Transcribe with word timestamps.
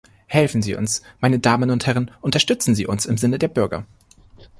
Helfen 0.25 0.63
Sie 0.63 0.73
uns, 0.73 1.03
meine 1.19 1.37
Damen 1.37 1.69
und 1.69 1.85
Herren, 1.85 2.09
unterstützen 2.21 2.73
Sie 2.73 2.87
uns 2.87 3.05
im 3.05 3.17
Sinne 3.17 3.37
der 3.37 3.49
Bürger! 3.49 3.85